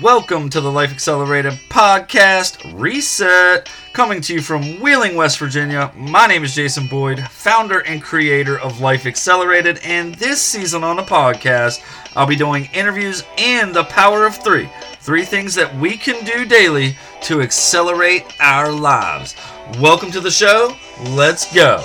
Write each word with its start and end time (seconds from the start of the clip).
Welcome 0.00 0.48
to 0.50 0.60
the 0.60 0.70
Life 0.70 0.92
Accelerated 0.92 1.54
Podcast 1.68 2.78
Reset, 2.78 3.68
coming 3.92 4.20
to 4.20 4.34
you 4.34 4.40
from 4.40 4.80
Wheeling, 4.80 5.16
West 5.16 5.40
Virginia. 5.40 5.92
My 5.96 6.28
name 6.28 6.44
is 6.44 6.54
Jason 6.54 6.86
Boyd, 6.86 7.18
founder 7.18 7.80
and 7.80 8.00
creator 8.00 8.60
of 8.60 8.80
Life 8.80 9.06
Accelerated, 9.06 9.80
and 9.82 10.14
this 10.14 10.40
season 10.40 10.84
on 10.84 10.94
the 10.94 11.02
podcast, 11.02 11.82
I'll 12.14 12.28
be 12.28 12.36
doing 12.36 12.68
interviews 12.72 13.24
and 13.38 13.74
the 13.74 13.82
power 13.84 14.24
of 14.24 14.36
three. 14.36 14.70
Three 15.00 15.24
things 15.24 15.52
that 15.56 15.74
we 15.76 15.96
can 15.96 16.24
do 16.24 16.44
daily 16.44 16.96
to 17.22 17.40
accelerate 17.42 18.24
our 18.38 18.70
lives. 18.70 19.34
Welcome 19.80 20.12
to 20.12 20.20
the 20.20 20.30
show. 20.30 20.76
Let's 21.08 21.52
go. 21.52 21.84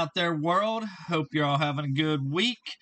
Out 0.00 0.14
there, 0.14 0.34
world. 0.34 0.82
Hope 1.08 1.26
you're 1.30 1.44
all 1.44 1.58
having 1.58 1.84
a 1.84 1.92
good 1.92 2.20
week. 2.32 2.76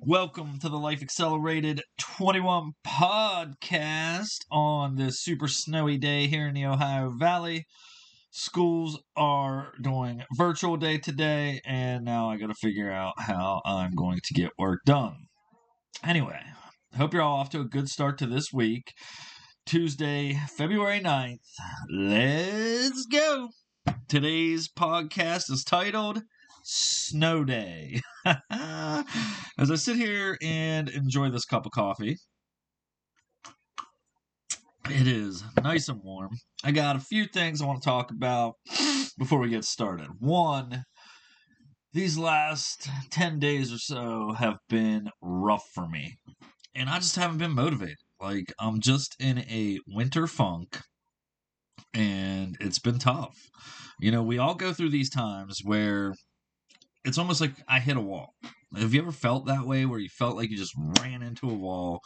Welcome 0.00 0.58
to 0.58 0.68
the 0.68 0.76
Life 0.76 1.00
Accelerated 1.02 1.82
21 2.00 2.72
podcast 2.84 4.38
on 4.50 4.96
this 4.96 5.22
super 5.22 5.46
snowy 5.46 5.98
day 5.98 6.26
here 6.26 6.48
in 6.48 6.54
the 6.54 6.64
Ohio 6.64 7.10
Valley. 7.10 7.64
Schools 8.32 9.00
are 9.16 9.70
doing 9.80 10.24
virtual 10.36 10.76
day 10.76 10.98
today, 10.98 11.60
and 11.64 12.04
now 12.04 12.28
I 12.28 12.36
got 12.36 12.48
to 12.48 12.54
figure 12.54 12.90
out 12.90 13.12
how 13.18 13.62
I'm 13.64 13.94
going 13.94 14.18
to 14.24 14.34
get 14.34 14.50
work 14.58 14.80
done. 14.84 15.14
Anyway, 16.02 16.40
hope 16.96 17.14
you're 17.14 17.22
all 17.22 17.36
off 17.38 17.50
to 17.50 17.60
a 17.60 17.64
good 17.64 17.88
start 17.88 18.18
to 18.18 18.26
this 18.26 18.52
week. 18.52 18.94
Tuesday, 19.64 20.36
February 20.56 20.98
9th. 20.98 21.38
Let's 21.88 23.06
go. 23.06 23.50
Today's 24.08 24.68
podcast 24.68 25.52
is 25.52 25.62
titled 25.62 26.22
Snow 26.70 27.44
Day. 27.44 28.02
As 28.26 29.70
I 29.70 29.74
sit 29.76 29.96
here 29.96 30.36
and 30.42 30.90
enjoy 30.90 31.30
this 31.30 31.46
cup 31.46 31.64
of 31.64 31.72
coffee, 31.72 32.18
it 34.90 35.06
is 35.06 35.42
nice 35.62 35.88
and 35.88 36.02
warm. 36.02 36.36
I 36.62 36.72
got 36.72 36.94
a 36.94 37.00
few 37.00 37.24
things 37.24 37.62
I 37.62 37.66
want 37.66 37.80
to 37.80 37.88
talk 37.88 38.10
about 38.10 38.56
before 39.18 39.38
we 39.38 39.48
get 39.48 39.64
started. 39.64 40.08
One, 40.18 40.84
these 41.94 42.18
last 42.18 42.86
10 43.10 43.38
days 43.38 43.72
or 43.72 43.78
so 43.78 44.32
have 44.32 44.58
been 44.68 45.08
rough 45.22 45.64
for 45.72 45.88
me, 45.88 46.18
and 46.74 46.90
I 46.90 46.98
just 46.98 47.16
haven't 47.16 47.38
been 47.38 47.52
motivated. 47.52 47.96
Like, 48.20 48.52
I'm 48.60 48.80
just 48.80 49.16
in 49.18 49.38
a 49.38 49.78
winter 49.86 50.26
funk, 50.26 50.82
and 51.94 52.58
it's 52.60 52.78
been 52.78 52.98
tough. 52.98 53.38
You 54.00 54.10
know, 54.10 54.22
we 54.22 54.36
all 54.36 54.54
go 54.54 54.74
through 54.74 54.90
these 54.90 55.08
times 55.08 55.60
where 55.64 56.12
it's 57.04 57.18
almost 57.18 57.40
like 57.40 57.52
I 57.68 57.80
hit 57.80 57.96
a 57.96 58.00
wall. 58.00 58.34
Have 58.76 58.92
you 58.92 59.00
ever 59.00 59.12
felt 59.12 59.46
that 59.46 59.66
way 59.66 59.86
where 59.86 59.98
you 59.98 60.08
felt 60.08 60.36
like 60.36 60.50
you 60.50 60.56
just 60.56 60.74
ran 61.00 61.22
into 61.22 61.48
a 61.48 61.54
wall 61.54 62.00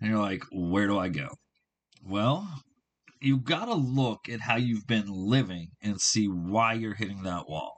and 0.00 0.10
you're 0.10 0.20
like, 0.20 0.42
where 0.52 0.86
do 0.86 0.98
I 0.98 1.08
go? 1.08 1.28
Well, 2.04 2.48
you 3.20 3.38
got 3.38 3.66
to 3.66 3.74
look 3.74 4.28
at 4.28 4.40
how 4.40 4.56
you've 4.56 4.86
been 4.86 5.06
living 5.08 5.68
and 5.82 6.00
see 6.00 6.26
why 6.26 6.72
you're 6.72 6.94
hitting 6.94 7.22
that 7.22 7.48
wall. 7.48 7.74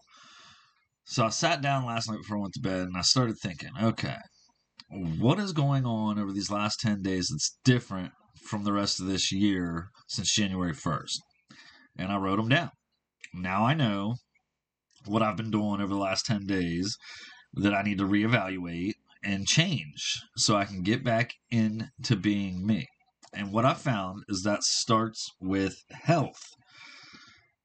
So 1.04 1.26
I 1.26 1.30
sat 1.30 1.60
down 1.60 1.84
last 1.84 2.08
night 2.08 2.20
before 2.22 2.38
I 2.38 2.40
went 2.40 2.54
to 2.54 2.60
bed 2.60 2.86
and 2.86 2.96
I 2.96 3.02
started 3.02 3.36
thinking, 3.42 3.70
okay, 3.82 4.16
what 4.88 5.38
is 5.38 5.52
going 5.52 5.84
on 5.84 6.18
over 6.18 6.32
these 6.32 6.50
last 6.50 6.80
10 6.80 7.02
days 7.02 7.28
that's 7.28 7.58
different 7.64 8.12
from 8.48 8.64
the 8.64 8.72
rest 8.72 9.00
of 9.00 9.06
this 9.06 9.32
year 9.32 9.88
since 10.08 10.34
January 10.34 10.72
1st? 10.72 11.18
And 11.98 12.10
I 12.10 12.16
wrote 12.16 12.36
them 12.36 12.48
down. 12.48 12.70
Now 13.34 13.64
I 13.64 13.74
know 13.74 14.14
what 15.06 15.22
I've 15.22 15.36
been 15.36 15.50
doing 15.50 15.80
over 15.80 15.92
the 15.92 16.00
last 16.00 16.26
10 16.26 16.46
days 16.46 16.96
that 17.54 17.74
I 17.74 17.82
need 17.82 17.98
to 17.98 18.04
reevaluate 18.04 18.94
and 19.24 19.46
change 19.46 20.22
so 20.36 20.56
I 20.56 20.64
can 20.64 20.82
get 20.82 21.04
back 21.04 21.32
into 21.50 22.16
being 22.16 22.66
me. 22.66 22.86
And 23.34 23.52
what 23.52 23.64
I 23.64 23.74
found 23.74 24.24
is 24.28 24.42
that 24.42 24.62
starts 24.62 25.30
with 25.40 25.76
health 25.90 26.42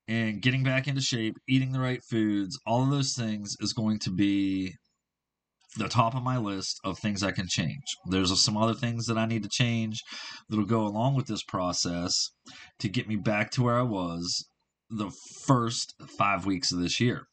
and 0.07 0.41
getting 0.41 0.63
back 0.63 0.87
into 0.87 1.01
shape, 1.01 1.35
eating 1.49 1.73
the 1.73 1.79
right 1.79 2.01
foods, 2.09 2.57
all 2.65 2.83
of 2.83 2.89
those 2.89 3.13
things 3.13 3.55
is 3.59 3.73
going 3.73 3.99
to 3.99 4.09
be 4.09 4.73
the 5.75 5.89
top 5.89 6.15
of 6.15 6.23
my 6.23 6.37
list 6.37 6.79
of 6.83 6.97
things 6.97 7.21
I 7.21 7.31
can 7.31 7.47
change. 7.47 7.83
There's 8.05 8.43
some 8.43 8.57
other 8.57 8.73
things 8.73 9.05
that 9.07 9.17
I 9.17 9.25
need 9.25 9.43
to 9.43 9.49
change 9.49 10.01
that'll 10.49 10.65
go 10.65 10.87
along 10.87 11.15
with 11.15 11.27
this 11.27 11.43
process 11.43 12.29
to 12.79 12.87
get 12.87 13.07
me 13.07 13.17
back 13.17 13.51
to 13.51 13.63
where 13.63 13.77
I 13.77 13.83
was 13.83 14.47
the 14.89 15.11
first 15.45 15.93
five 16.17 16.45
weeks 16.45 16.71
of 16.71 16.79
this 16.79 16.99
year. 16.99 17.23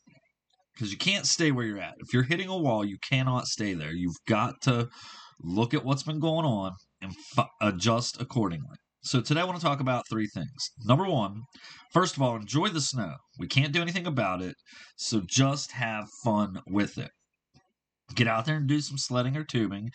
Because 0.74 0.90
you 0.90 0.98
can't 0.98 1.26
stay 1.26 1.52
where 1.52 1.66
you're 1.66 1.78
at. 1.78 1.94
If 1.98 2.12
you're 2.12 2.24
hitting 2.24 2.48
a 2.48 2.58
wall, 2.58 2.84
you 2.84 2.96
cannot 3.08 3.46
stay 3.46 3.74
there. 3.74 3.92
You've 3.92 4.16
got 4.26 4.60
to 4.62 4.88
look 5.40 5.72
at 5.72 5.84
what's 5.84 6.02
been 6.02 6.18
going 6.18 6.44
on 6.44 6.72
and 7.00 7.12
f- 7.36 7.48
adjust 7.60 8.20
accordingly. 8.20 8.76
So, 9.02 9.20
today 9.20 9.42
I 9.42 9.44
want 9.44 9.58
to 9.58 9.64
talk 9.64 9.80
about 9.80 10.08
three 10.08 10.26
things. 10.26 10.70
Number 10.86 11.04
one, 11.04 11.42
first 11.92 12.16
of 12.16 12.22
all, 12.22 12.36
enjoy 12.36 12.68
the 12.68 12.80
snow. 12.80 13.16
We 13.38 13.46
can't 13.46 13.72
do 13.72 13.82
anything 13.82 14.06
about 14.06 14.40
it, 14.40 14.54
so 14.96 15.20
just 15.24 15.72
have 15.72 16.08
fun 16.24 16.62
with 16.66 16.96
it. 16.96 17.10
Get 18.14 18.26
out 18.26 18.46
there 18.46 18.56
and 18.56 18.66
do 18.66 18.80
some 18.80 18.96
sledding 18.96 19.36
or 19.36 19.44
tubing, 19.44 19.90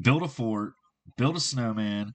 build 0.00 0.22
a 0.22 0.28
fort, 0.28 0.74
build 1.16 1.36
a 1.36 1.40
snowman, 1.40 2.12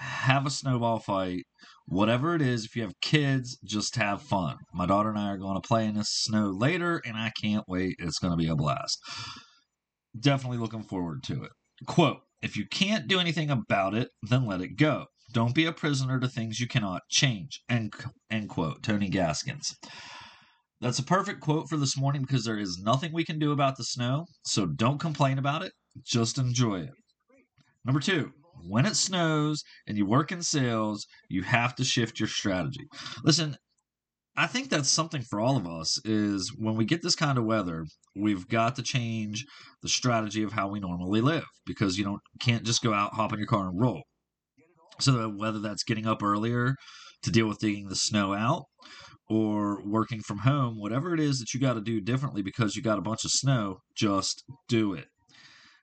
have 0.00 0.46
a 0.46 0.50
snowball 0.50 0.98
fight, 0.98 1.44
whatever 1.86 2.34
it 2.34 2.42
is. 2.42 2.64
If 2.64 2.74
you 2.74 2.82
have 2.82 3.00
kids, 3.00 3.58
just 3.64 3.96
have 3.96 4.22
fun. 4.22 4.56
My 4.72 4.86
daughter 4.86 5.10
and 5.10 5.18
I 5.18 5.28
are 5.30 5.38
going 5.38 5.60
to 5.60 5.66
play 5.66 5.86
in 5.86 5.94
the 5.94 6.04
snow 6.04 6.50
later, 6.50 7.02
and 7.04 7.16
I 7.16 7.32
can't 7.40 7.64
wait. 7.68 7.96
It's 7.98 8.18
going 8.18 8.32
to 8.32 8.36
be 8.36 8.48
a 8.48 8.56
blast. 8.56 8.98
Definitely 10.18 10.58
looking 10.58 10.82
forward 10.82 11.22
to 11.24 11.44
it. 11.44 11.52
Quote 11.86 12.18
If 12.42 12.56
you 12.56 12.66
can't 12.66 13.08
do 13.08 13.20
anything 13.20 13.50
about 13.50 13.94
it, 13.94 14.08
then 14.22 14.46
let 14.46 14.60
it 14.60 14.76
go. 14.76 15.06
Don't 15.32 15.54
be 15.54 15.66
a 15.66 15.72
prisoner 15.72 16.18
to 16.18 16.28
things 16.28 16.58
you 16.58 16.66
cannot 16.66 17.02
change. 17.08 17.60
End, 17.68 17.92
end 18.30 18.48
quote. 18.48 18.82
Tony 18.82 19.08
Gaskins. 19.08 19.76
That's 20.80 20.98
a 20.98 21.04
perfect 21.04 21.40
quote 21.40 21.68
for 21.68 21.76
this 21.76 21.96
morning 21.96 22.22
because 22.22 22.44
there 22.44 22.58
is 22.58 22.80
nothing 22.82 23.12
we 23.12 23.24
can 23.24 23.38
do 23.38 23.52
about 23.52 23.76
the 23.76 23.84
snow, 23.84 24.24
so 24.44 24.66
don't 24.66 24.98
complain 24.98 25.38
about 25.38 25.62
it. 25.62 25.72
Just 26.02 26.38
enjoy 26.38 26.80
it. 26.80 26.94
Number 27.84 28.00
two, 28.00 28.32
when 28.66 28.86
it 28.86 28.96
snows 28.96 29.62
and 29.86 29.96
you 29.96 30.06
work 30.06 30.32
in 30.32 30.42
sales, 30.42 31.06
you 31.28 31.42
have 31.42 31.74
to 31.76 31.84
shift 31.84 32.20
your 32.20 32.28
strategy. 32.28 32.86
Listen, 33.24 33.56
I 34.36 34.46
think 34.46 34.70
that's 34.70 34.88
something 34.88 35.22
for 35.22 35.40
all 35.40 35.56
of 35.56 35.66
us 35.66 36.00
is 36.04 36.52
when 36.56 36.76
we 36.76 36.84
get 36.84 37.02
this 37.02 37.16
kind 37.16 37.36
of 37.36 37.44
weather, 37.44 37.84
we've 38.16 38.48
got 38.48 38.76
to 38.76 38.82
change 38.82 39.44
the 39.82 39.88
strategy 39.88 40.42
of 40.42 40.52
how 40.52 40.68
we 40.68 40.80
normally 40.80 41.20
live 41.20 41.44
because 41.66 41.98
you 41.98 42.04
don't 42.04 42.20
can't 42.40 42.64
just 42.64 42.82
go 42.82 42.94
out, 42.94 43.14
hop 43.14 43.32
in 43.32 43.38
your 43.38 43.48
car 43.48 43.68
and 43.68 43.80
roll. 43.80 44.02
So 45.00 45.28
whether 45.28 45.58
that's 45.58 45.82
getting 45.82 46.06
up 46.06 46.22
earlier 46.22 46.74
to 47.22 47.30
deal 47.30 47.48
with 47.48 47.58
digging 47.58 47.88
the 47.88 47.96
snow 47.96 48.32
out 48.32 48.64
or 49.28 49.82
working 49.86 50.20
from 50.20 50.38
home, 50.38 50.78
whatever 50.78 51.14
it 51.14 51.20
is 51.20 51.38
that 51.38 51.52
you 51.52 51.60
got 51.60 51.74
to 51.74 51.80
do 51.80 52.00
differently 52.00 52.42
because 52.42 52.76
you 52.76 52.82
got 52.82 52.98
a 52.98 53.02
bunch 53.02 53.24
of 53.24 53.30
snow, 53.30 53.78
just 53.96 54.44
do 54.68 54.94
it. 54.94 55.06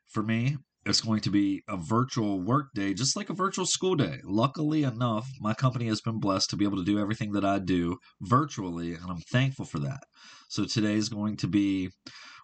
For 0.07 0.23
me, 0.23 0.57
it's 0.89 1.01
going 1.01 1.21
to 1.21 1.29
be 1.29 1.63
a 1.67 1.77
virtual 1.77 2.39
work 2.39 2.67
day, 2.73 2.93
just 2.93 3.15
like 3.15 3.29
a 3.29 3.33
virtual 3.33 3.65
school 3.65 3.95
day. 3.95 4.19
Luckily 4.23 4.83
enough, 4.83 5.29
my 5.39 5.53
company 5.53 5.87
has 5.87 6.01
been 6.01 6.19
blessed 6.19 6.49
to 6.51 6.57
be 6.57 6.65
able 6.65 6.77
to 6.77 6.85
do 6.85 6.99
everything 6.99 7.31
that 7.33 7.45
I 7.45 7.59
do 7.59 7.97
virtually, 8.21 8.93
and 8.93 9.05
I'm 9.09 9.21
thankful 9.31 9.65
for 9.65 9.79
that. 9.79 10.03
So 10.49 10.65
today 10.65 10.93
is 10.95 11.09
going 11.09 11.37
to 11.37 11.47
be 11.47 11.89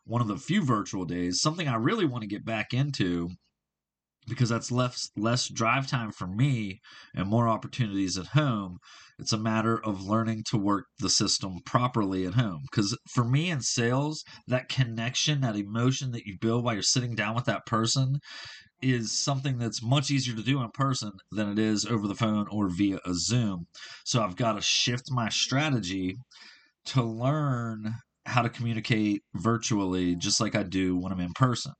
one 0.05 0.21
of 0.21 0.27
the 0.27 0.37
few 0.37 0.63
virtual 0.63 1.05
days, 1.05 1.41
something 1.41 1.67
I 1.67 1.75
really 1.75 2.05
want 2.05 2.23
to 2.23 2.27
get 2.27 2.45
back 2.45 2.73
into 2.73 3.29
because 4.27 4.49
that's 4.49 4.71
less 4.71 5.09
less 5.15 5.47
drive 5.47 5.87
time 5.87 6.11
for 6.11 6.27
me 6.27 6.79
and 7.15 7.27
more 7.27 7.47
opportunities 7.47 8.17
at 8.17 8.27
home. 8.27 8.77
It's 9.19 9.33
a 9.33 9.37
matter 9.37 9.77
of 9.83 10.03
learning 10.03 10.43
to 10.49 10.57
work 10.57 10.85
the 10.99 11.09
system 11.09 11.59
properly 11.65 12.25
at 12.25 12.33
home. 12.33 12.61
Because 12.71 12.97
for 13.09 13.23
me 13.23 13.49
in 13.49 13.61
sales 13.61 14.23
that 14.47 14.69
connection 14.69 15.41
that 15.41 15.55
emotion 15.55 16.11
that 16.11 16.25
you 16.25 16.37
build 16.39 16.63
while 16.63 16.73
you're 16.73 16.83
sitting 16.83 17.15
down 17.15 17.35
with 17.35 17.45
that 17.45 17.65
person 17.65 18.19
is 18.81 19.11
something 19.11 19.57
that's 19.57 19.81
much 19.81 20.11
easier 20.11 20.35
to 20.35 20.43
do 20.43 20.61
in 20.61 20.69
person 20.71 21.11
than 21.31 21.49
it 21.49 21.59
is 21.59 21.85
over 21.85 22.07
the 22.07 22.15
phone 22.15 22.47
or 22.51 22.69
via 22.69 22.99
a 23.05 23.13
zoom. 23.13 23.65
So 24.05 24.21
i've 24.21 24.35
got 24.35 24.53
to 24.53 24.61
shift 24.61 25.05
my 25.11 25.29
strategy 25.29 26.17
to 26.85 27.03
learn 27.03 27.95
how 28.25 28.41
to 28.41 28.49
communicate 28.49 29.21
virtually 29.35 30.15
just 30.15 30.39
like 30.39 30.55
i 30.55 30.63
do 30.63 30.97
when 30.97 31.11
i'm 31.11 31.19
in 31.19 31.33
person 31.33 31.73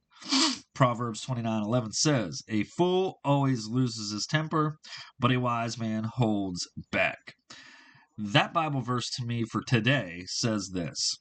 Proverbs 0.74 1.22
29:11 1.22 1.94
says, 1.94 2.42
"A 2.48 2.64
fool 2.64 3.20
always 3.24 3.68
loses 3.68 4.12
his 4.12 4.26
temper, 4.26 4.80
but 5.20 5.32
a 5.32 5.40
wise 5.40 5.78
man 5.78 6.06
holds 6.06 6.68
back." 6.92 7.36
That 8.18 8.54
Bible 8.54 8.82
verse 8.82 9.10
to 9.12 9.26
me 9.26 9.44
for 9.44 9.62
today 9.62 10.24
says 10.28 10.70
this. 10.70 11.18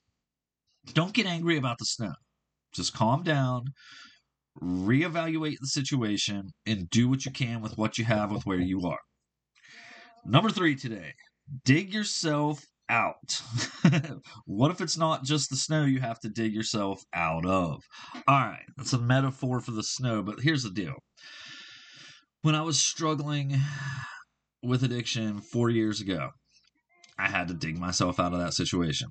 Don't 0.93 1.15
get 1.15 1.27
angry 1.27 1.57
about 1.57 1.79
the 1.79 1.85
snow. 1.85 2.15
Just 2.73 2.95
calm 2.95 3.23
down, 3.23 3.75
reevaluate 4.61 5.59
the 5.61 5.67
situation, 5.67 6.51
and 6.67 6.91
do 6.91 7.09
what 7.09 7.25
you 7.25 7.33
can 7.33 7.61
with 7.61 7.79
what 7.79 7.99
you 7.99 8.05
have 8.05 8.31
with 8.31 8.45
where 8.45 8.61
you 8.61 8.87
are. 8.87 9.01
Number 10.25 10.51
three 10.51 10.77
today 10.77 11.15
dig 11.65 11.93
yourself 11.93 12.65
out. 12.89 13.41
what 14.47 14.71
if 14.71 14.81
it's 14.81 14.97
not 14.97 15.25
just 15.25 15.51
the 15.51 15.57
snow 15.57 15.85
you 15.85 16.01
have 16.01 16.21
to 16.21 16.29
dig 16.29 16.53
yourself 16.53 17.03
out 17.15 17.47
of? 17.47 17.83
All 18.27 18.41
right, 18.41 18.65
that's 18.77 18.93
a 18.93 18.99
metaphor 18.99 19.61
for 19.61 19.73
the 19.73 19.83
snow, 19.83 20.23
but 20.23 20.41
here's 20.41 20.63
the 20.63 20.71
deal. 20.71 20.95
When 22.43 22.55
I 22.55 22.63
was 22.63 22.81
struggling 22.81 23.57
with 24.63 24.83
addiction 24.83 25.41
four 25.41 25.71
years 25.71 26.01
ago, 26.01 26.31
I 27.19 27.29
had 27.29 27.49
to 27.49 27.55
dig 27.55 27.79
myself 27.79 28.19
out 28.19 28.33
of 28.33 28.41
that 28.41 28.55
situation. 28.55 29.09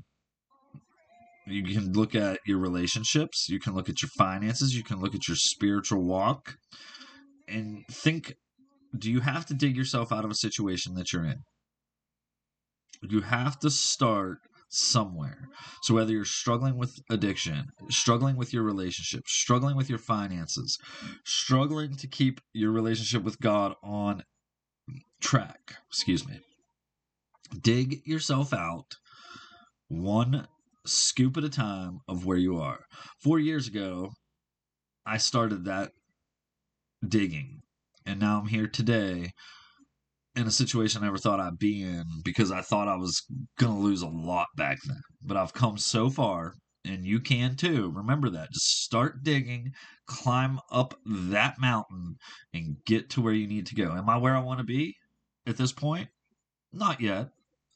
You 1.47 1.63
can 1.63 1.93
look 1.93 2.13
at 2.13 2.39
your 2.45 2.59
relationships, 2.59 3.47
you 3.49 3.59
can 3.59 3.73
look 3.73 3.89
at 3.89 4.01
your 4.01 4.09
finances, 4.17 4.75
you 4.75 4.83
can 4.83 4.99
look 4.99 5.15
at 5.15 5.27
your 5.27 5.37
spiritual 5.37 6.03
walk, 6.03 6.55
and 7.47 7.83
think 7.89 8.33
do 8.97 9.09
you 9.09 9.21
have 9.21 9.45
to 9.45 9.53
dig 9.53 9.75
yourself 9.75 10.11
out 10.11 10.25
of 10.25 10.31
a 10.31 10.35
situation 10.35 10.95
that 10.95 11.13
you're 11.13 11.25
in? 11.25 11.43
You 13.01 13.21
have 13.21 13.59
to 13.59 13.69
start 13.69 14.39
somewhere. 14.69 15.49
So 15.81 15.95
whether 15.95 16.11
you're 16.11 16.23
struggling 16.23 16.77
with 16.77 16.99
addiction, 17.09 17.71
struggling 17.89 18.37
with 18.37 18.53
your 18.53 18.63
relationship, 18.63 19.27
struggling 19.27 19.75
with 19.75 19.89
your 19.89 19.99
finances, 19.99 20.77
struggling 21.25 21.95
to 21.97 22.07
keep 22.07 22.39
your 22.53 22.71
relationship 22.71 23.23
with 23.23 23.39
God 23.41 23.75
on 23.83 24.23
track, 25.19 25.75
excuse 25.89 26.25
me. 26.25 26.39
Dig 27.59 28.01
yourself 28.05 28.53
out 28.53 28.95
one 29.89 30.47
scoop 30.85 31.35
at 31.35 31.43
a 31.43 31.49
time 31.49 31.99
of 32.07 32.25
where 32.25 32.37
you 32.37 32.57
are. 32.57 32.85
4 33.23 33.39
years 33.39 33.67
ago, 33.67 34.11
I 35.05 35.17
started 35.17 35.65
that 35.65 35.91
digging. 37.05 37.61
And 38.05 38.19
now 38.19 38.39
I'm 38.39 38.47
here 38.47 38.67
today 38.67 39.33
in 40.35 40.47
a 40.47 40.51
situation 40.51 41.01
I 41.01 41.05
never 41.05 41.17
thought 41.17 41.39
I'd 41.39 41.59
be 41.59 41.81
in 41.81 42.05
because 42.23 42.51
I 42.51 42.61
thought 42.61 42.87
I 42.87 42.95
was 42.95 43.21
going 43.59 43.73
to 43.73 43.79
lose 43.79 44.01
a 44.01 44.07
lot 44.07 44.47
back 44.55 44.77
then. 44.87 45.01
But 45.23 45.37
I've 45.37 45.53
come 45.53 45.77
so 45.77 46.09
far, 46.09 46.53
and 46.85 47.05
you 47.05 47.19
can 47.19 47.55
too. 47.55 47.91
Remember 47.93 48.29
that. 48.29 48.51
Just 48.51 48.83
start 48.83 49.23
digging, 49.23 49.71
climb 50.07 50.59
up 50.71 50.93
that 51.05 51.59
mountain, 51.59 52.15
and 52.53 52.77
get 52.85 53.09
to 53.11 53.21
where 53.21 53.33
you 53.33 53.47
need 53.47 53.67
to 53.67 53.75
go. 53.75 53.91
Am 53.91 54.09
I 54.09 54.17
where 54.17 54.35
I 54.35 54.41
want 54.41 54.59
to 54.59 54.65
be 54.65 54.95
at 55.45 55.57
this 55.57 55.71
point? 55.71 56.07
Not 56.71 57.01
yet. 57.01 57.29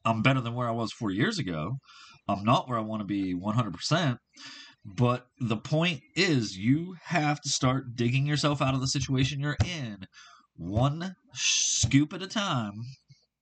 I'm 0.06 0.22
better 0.22 0.40
than 0.42 0.54
where 0.54 0.68
I 0.68 0.72
was 0.72 0.94
four 0.94 1.12
years 1.12 1.40
ago. 1.40 1.78
I'm 2.28 2.44
not 2.44 2.70
where 2.70 2.78
I 2.78 2.82
want 2.82 3.02
to 3.02 3.06
be 3.06 3.36
100%. 3.36 4.18
But 4.86 5.26
the 5.40 5.58
point 5.58 6.02
is, 6.16 6.56
you 6.56 6.96
have 7.04 7.42
to 7.42 7.50
start 7.50 7.96
digging 7.96 8.28
yourself 8.28 8.62
out 8.62 8.76
of 8.76 8.82
the 8.82 8.88
situation 8.88 9.40
you're 9.40 9.58
in 9.66 10.06
one 10.58 11.16
scoop 11.34 12.14
at 12.14 12.22
a 12.22 12.28
time, 12.28 12.74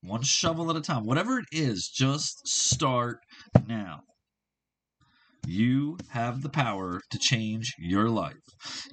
one 0.01 0.24
shovel 0.24 0.69
at 0.69 0.75
a 0.75 0.81
time, 0.81 1.06
whatever 1.06 1.39
it 1.39 1.45
is, 1.51 1.88
just 1.88 2.48
start 2.48 3.19
now. 3.68 4.01
You 5.45 5.98
have 6.10 6.42
the 6.42 6.50
power 6.50 7.01
to 7.10 7.19
change 7.19 7.75
your 7.77 8.10
life. 8.10 8.38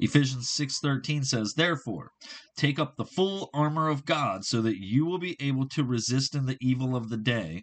Ephesians 0.00 0.50
6:13 0.50 1.24
says, 1.24 1.54
"Therefore, 1.54 2.10
take 2.56 2.78
up 2.78 2.96
the 2.96 3.04
full 3.04 3.50
armor 3.54 3.88
of 3.88 4.04
God 4.04 4.44
so 4.44 4.60
that 4.62 4.78
you 4.80 5.06
will 5.06 5.18
be 5.18 5.36
able 5.40 5.68
to 5.68 5.84
resist 5.84 6.34
in 6.34 6.46
the 6.46 6.58
evil 6.60 6.96
of 6.96 7.08
the 7.08 7.16
day, 7.16 7.62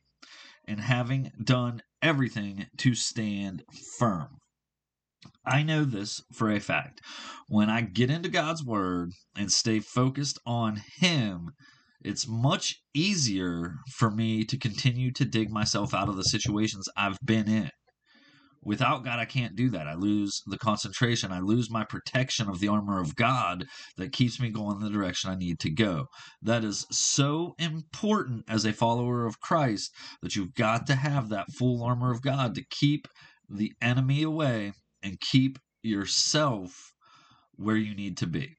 and 0.66 0.80
having 0.80 1.32
done 1.44 1.82
everything 2.02 2.68
to 2.78 2.96
stand 2.96 3.64
firm." 4.00 4.38
I 5.46 5.64
know 5.64 5.84
this 5.84 6.22
for 6.34 6.52
a 6.52 6.60
fact. 6.60 7.02
When 7.48 7.70
I 7.70 7.82
get 7.82 8.10
into 8.10 8.30
God's 8.30 8.64
Word 8.64 9.12
and 9.36 9.52
stay 9.52 9.80
focused 9.80 10.40
on 10.46 10.82
Him, 11.00 11.52
it's 12.02 12.28
much 12.28 12.82
easier 12.94 13.76
for 13.96 14.12
me 14.12 14.44
to 14.46 14.58
continue 14.58 15.12
to 15.14 15.26
dig 15.26 15.50
myself 15.50 15.94
out 15.94 16.10
of 16.10 16.16
the 16.16 16.24
situations 16.24 16.88
I've 16.96 17.18
been 17.24 17.48
in. 17.48 17.72
Without 18.64 19.06
God, 19.06 19.18
I 19.20 19.26
can't 19.26 19.56
do 19.56 19.70
that. 19.70 19.88
I 19.88 19.94
lose 19.94 20.42
the 20.46 20.58
concentration. 20.58 21.32
I 21.32 21.40
lose 21.40 21.72
my 21.72 21.86
protection 21.86 22.50
of 22.50 22.60
the 22.60 22.68
armor 22.68 23.00
of 23.00 23.16
God 23.16 23.66
that 23.96 24.12
keeps 24.12 24.42
me 24.42 24.50
going 24.50 24.78
in 24.78 24.84
the 24.84 24.90
direction 24.90 25.30
I 25.30 25.36
need 25.36 25.60
to 25.60 25.70
go. 25.70 26.08
That 26.42 26.66
is 26.66 26.86
so 26.92 27.56
important 27.60 28.44
as 28.50 28.66
a 28.66 28.74
follower 28.74 29.26
of 29.26 29.40
Christ 29.40 29.92
that 30.22 30.36
you've 30.36 30.54
got 30.54 30.86
to 30.88 30.96
have 30.96 31.30
that 31.30 31.54
full 31.54 31.82
armor 31.82 32.12
of 32.12 32.22
God 32.22 32.56
to 32.56 32.66
keep 32.70 33.08
the 33.50 33.72
enemy 33.82 34.24
away 34.24 34.74
and 35.08 35.20
keep 35.20 35.58
yourself 35.84 36.94
where 37.56 37.78
you 37.78 37.96
need 37.96 38.18
to 38.18 38.28
be. 38.28 38.56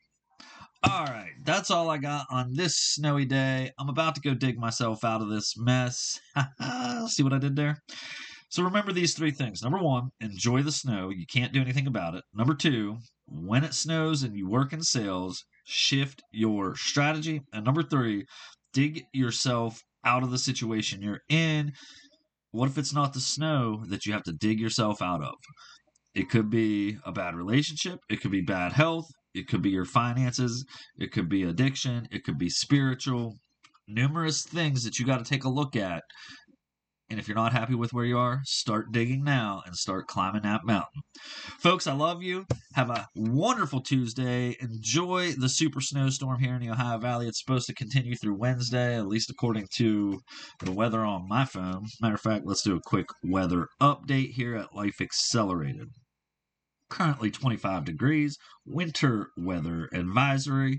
All 0.83 1.05
right, 1.05 1.33
that's 1.45 1.71
all 1.71 1.91
I 1.91 1.99
got 1.99 2.27
on 2.31 2.55
this 2.55 2.77
snowy 2.77 3.25
day. 3.25 3.71
I'm 3.79 3.89
about 3.89 4.15
to 4.15 4.21
go 4.21 4.33
dig 4.33 4.59
myself 4.59 5.05
out 5.05 5.21
of 5.21 5.29
this 5.29 5.55
mess. 5.59 6.21
See 7.09 7.23
what 7.23 7.33
I 7.33 7.39
did 7.39 7.57
there? 7.57 7.79
So 8.49 8.63
remember 8.63 8.93
these 8.93 9.15
three 9.15 9.33
things. 9.33 9.63
Number 9.63 9.79
one, 9.79 10.09
enjoy 10.21 10.63
the 10.63 10.73
snow. 10.73 11.11
You 11.11 11.27
can't 11.27 11.53
do 11.53 11.61
anything 11.61 11.87
about 11.87 12.15
it. 12.15 12.25
Number 12.33 12.55
two, 12.55 12.97
when 13.27 13.65
it 13.65 13.75
snows 13.75 14.23
and 14.23 14.37
you 14.37 14.49
work 14.49 14.73
in 14.73 14.83
sales, 14.83 15.45
shift 15.67 16.23
your 16.33 16.77
strategy. 16.77 17.43
And 17.53 17.65
number 17.65 17.83
three, 17.83 18.25
dig 18.73 19.05
yourself 19.13 19.83
out 20.05 20.23
of 20.23 20.31
the 20.31 20.39
situation 20.39 21.03
you're 21.03 21.21
in. 21.29 21.73
What 22.53 22.71
if 22.71 22.79
it's 22.79 22.95
not 22.95 23.13
the 23.13 23.21
snow 23.21 23.83
that 23.89 24.07
you 24.07 24.13
have 24.15 24.23
to 24.23 24.33
dig 24.33 24.61
yourself 24.61 25.03
out 25.03 25.23
of? 25.23 25.35
It 26.15 26.31
could 26.31 26.51
be 26.51 26.99
a 27.05 27.13
bad 27.13 27.35
relationship, 27.35 28.01
it 28.09 28.21
could 28.21 28.31
be 28.31 28.41
bad 28.41 28.73
health, 28.73 29.07
it 29.35 29.47
could 29.47 29.63
be 29.63 29.71
your 29.71 29.85
finances, 29.85 30.65
it 30.97 31.13
could 31.13 31.29
be 31.29 31.43
addiction, 31.43 32.09
it 32.11 32.25
could 32.25 32.39
be 32.39 32.49
spiritual, 32.49 33.35
numerous 33.87 34.43
things 34.43 34.85
that 34.85 34.99
you 34.99 35.07
got 35.07 35.19
to 35.19 35.29
take 35.29 35.45
a 35.45 35.49
look 35.51 35.77
at. 35.77 36.03
And 37.11 37.19
if 37.19 37.27
you're 37.27 37.37
not 37.37 37.53
happy 37.53 37.75
with 37.75 37.93
where 37.93 38.05
you 38.05 38.19
are, 38.19 38.41
start 38.45 38.93
digging 38.93 39.25
now 39.25 39.63
and 39.65 39.75
start 39.75 40.09
climbing 40.09 40.43
that 40.43 40.65
mountain. 40.65 41.03
Folks, 41.59 41.87
I 41.87 41.95
love 41.95 42.23
you. 42.23 42.45
Have 42.79 42.91
a 42.91 43.09
wonderful 43.17 43.81
Tuesday. 43.81 44.57
Enjoy 44.61 45.33
the 45.33 45.49
super 45.49 45.81
snowstorm 45.81 46.39
here 46.39 46.55
in 46.55 46.61
the 46.61 46.71
Ohio 46.71 46.97
Valley. 46.99 47.27
It's 47.27 47.41
supposed 47.41 47.67
to 47.67 47.75
continue 47.75 48.15
through 48.15 48.39
Wednesday, 48.39 48.97
at 48.97 49.09
least 49.09 49.31
according 49.31 49.67
to 49.79 50.21
the 50.61 50.71
weather 50.71 51.01
on 51.01 51.27
my 51.29 51.45
phone. 51.45 51.87
Matter 52.01 52.15
of 52.15 52.21
fact, 52.21 52.47
let's 52.47 52.63
do 52.63 52.77
a 52.77 52.81
quick 52.81 53.09
weather 53.25 53.67
update 53.83 54.35
here 54.35 54.55
at 54.55 54.77
Life 54.77 55.01
Accelerated 55.01 55.89
currently 56.89 57.33
25 57.33 57.85
degrees, 57.85 58.39
winter 58.65 59.31
weather 59.37 59.89
advisory. 59.93 60.79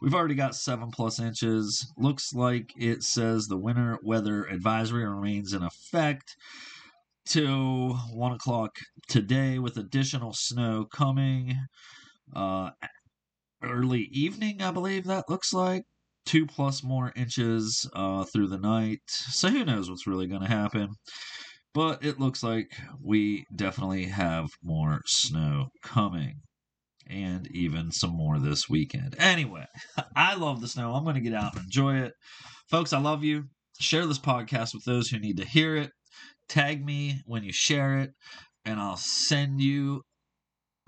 We've 0.00 0.14
already 0.14 0.34
got 0.34 0.56
7 0.56 0.90
plus 0.92 1.20
inches. 1.20 1.92
Looks 1.98 2.32
like 2.32 2.70
it 2.76 3.02
says 3.02 3.46
the 3.46 3.58
winter 3.58 3.98
weather 4.02 4.44
advisory 4.44 5.06
remains 5.06 5.52
in 5.52 5.62
effect 5.62 6.36
till 7.26 7.94
1 8.12 8.32
o'clock 8.32 8.76
today 9.08 9.58
with 9.58 9.76
additional 9.76 10.32
snow 10.32 10.86
coming 10.92 11.56
uh, 12.34 12.70
early 13.62 14.08
evening, 14.12 14.62
I 14.62 14.70
believe 14.70 15.04
that 15.04 15.28
looks 15.28 15.52
like. 15.52 15.84
Two 16.26 16.46
plus 16.46 16.82
more 16.82 17.12
inches 17.14 17.88
uh, 17.94 18.24
through 18.24 18.48
the 18.48 18.58
night. 18.58 19.00
So 19.06 19.48
who 19.48 19.64
knows 19.64 19.90
what's 19.90 20.06
really 20.06 20.26
going 20.26 20.40
to 20.40 20.48
happen. 20.48 20.94
But 21.74 22.04
it 22.04 22.20
looks 22.20 22.42
like 22.42 22.70
we 23.02 23.44
definitely 23.54 24.04
have 24.04 24.48
more 24.62 25.00
snow 25.06 25.68
coming. 25.82 26.40
And 27.06 27.46
even 27.50 27.92
some 27.92 28.16
more 28.16 28.38
this 28.38 28.70
weekend. 28.70 29.16
Anyway, 29.18 29.66
I 30.16 30.36
love 30.36 30.62
the 30.62 30.68
snow. 30.68 30.94
I'm 30.94 31.04
going 31.04 31.16
to 31.16 31.20
get 31.20 31.34
out 31.34 31.54
and 31.54 31.64
enjoy 31.64 31.96
it. 31.96 32.14
Folks, 32.70 32.94
I 32.94 32.98
love 32.98 33.22
you. 33.22 33.44
Share 33.78 34.06
this 34.06 34.18
podcast 34.18 34.72
with 34.72 34.84
those 34.84 35.08
who 35.08 35.18
need 35.18 35.36
to 35.36 35.44
hear 35.44 35.76
it. 35.76 35.90
Tag 36.48 36.84
me 36.84 37.22
when 37.26 37.42
you 37.42 37.52
share 37.52 37.98
it, 37.98 38.10
and 38.64 38.78
I'll 38.80 38.96
send 38.96 39.60
you 39.60 40.02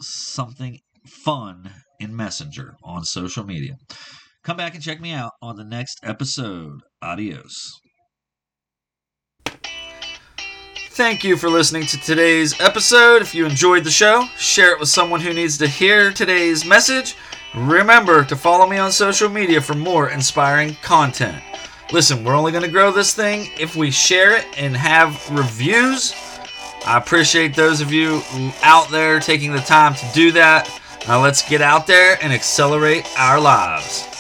something 0.00 0.78
fun 1.06 1.70
in 1.98 2.14
Messenger 2.14 2.74
on 2.84 3.04
social 3.04 3.44
media. 3.44 3.74
Come 4.44 4.56
back 4.56 4.74
and 4.74 4.82
check 4.82 5.00
me 5.00 5.12
out 5.12 5.32
on 5.42 5.56
the 5.56 5.64
next 5.64 5.98
episode. 6.02 6.80
Adios. 7.02 7.80
Thank 10.90 11.24
you 11.24 11.36
for 11.36 11.50
listening 11.50 11.84
to 11.86 12.00
today's 12.00 12.58
episode. 12.58 13.20
If 13.20 13.34
you 13.34 13.44
enjoyed 13.44 13.84
the 13.84 13.90
show, 13.90 14.24
share 14.38 14.72
it 14.72 14.80
with 14.80 14.88
someone 14.88 15.20
who 15.20 15.34
needs 15.34 15.58
to 15.58 15.66
hear 15.66 16.10
today's 16.10 16.64
message. 16.64 17.16
Remember 17.54 18.24
to 18.24 18.34
follow 18.34 18.66
me 18.66 18.78
on 18.78 18.90
social 18.90 19.28
media 19.28 19.60
for 19.60 19.74
more 19.74 20.08
inspiring 20.08 20.74
content. 20.82 21.42
Listen, 21.92 22.24
we're 22.24 22.34
only 22.34 22.50
going 22.50 22.64
to 22.64 22.70
grow 22.70 22.90
this 22.90 23.14
thing 23.14 23.48
if 23.58 23.76
we 23.76 23.92
share 23.92 24.36
it 24.36 24.44
and 24.58 24.76
have 24.76 25.30
reviews. 25.30 26.14
I 26.84 26.98
appreciate 26.98 27.54
those 27.54 27.80
of 27.80 27.92
you 27.92 28.22
out 28.62 28.88
there 28.90 29.20
taking 29.20 29.52
the 29.52 29.60
time 29.60 29.94
to 29.94 30.06
do 30.12 30.32
that. 30.32 30.68
Now 31.06 31.22
let's 31.22 31.48
get 31.48 31.62
out 31.62 31.86
there 31.86 32.18
and 32.20 32.32
accelerate 32.32 33.06
our 33.16 33.40
lives. 33.40 34.15